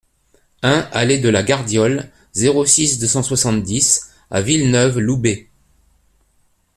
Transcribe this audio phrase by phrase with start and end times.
[0.63, 5.51] un allée de la Gardiole, zéro six, deux cent soixante-dix à Villeneuve-Loubet